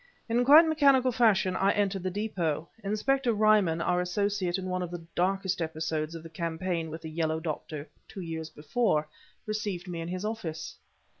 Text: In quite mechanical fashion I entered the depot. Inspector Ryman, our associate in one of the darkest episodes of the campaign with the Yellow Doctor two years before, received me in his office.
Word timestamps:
In 0.27 0.43
quite 0.43 0.67
mechanical 0.67 1.11
fashion 1.11 1.55
I 1.55 1.73
entered 1.73 2.01
the 2.01 2.09
depot. 2.09 2.67
Inspector 2.83 3.31
Ryman, 3.31 3.81
our 3.81 4.01
associate 4.01 4.57
in 4.57 4.65
one 4.65 4.81
of 4.81 4.89
the 4.89 5.05
darkest 5.13 5.61
episodes 5.61 6.15
of 6.15 6.23
the 6.23 6.27
campaign 6.29 6.89
with 6.89 7.03
the 7.03 7.11
Yellow 7.11 7.39
Doctor 7.39 7.87
two 8.07 8.21
years 8.21 8.49
before, 8.49 9.07
received 9.45 9.87
me 9.87 10.01
in 10.01 10.07
his 10.07 10.25
office. 10.25 10.75